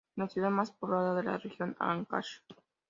Es 0.13 0.17
la 0.17 0.27
ciudad 0.29 0.49
más 0.49 0.71
poblada 0.71 1.13
de 1.13 1.21
la 1.21 1.37
región 1.37 1.75
Áncash. 1.79 2.39